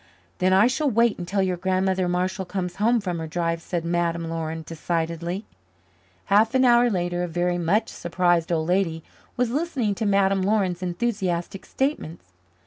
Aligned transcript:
"Then 0.39 0.51
I 0.51 0.65
shall 0.65 0.89
wait 0.89 1.19
until 1.19 1.43
your 1.43 1.57
Grandmother 1.57 2.09
Marshall 2.09 2.43
comes 2.45 2.77
home 2.77 2.99
from 3.01 3.19
her 3.19 3.27
drive," 3.27 3.61
said 3.61 3.85
Madame 3.85 4.29
Laurin 4.31 4.63
decidedly. 4.65 5.45
Half 6.25 6.55
an 6.55 6.65
hour 6.65 6.89
later 6.89 7.21
a 7.21 7.27
very 7.27 7.59
much 7.59 7.87
surprised 7.87 8.51
old 8.51 8.67
lady 8.67 9.03
was 9.37 9.51
listening 9.51 9.93
to 9.93 10.07
Madame 10.07 10.41
Laurin's 10.41 10.81
enthusiastic 10.81 11.67
statements. 11.67 12.31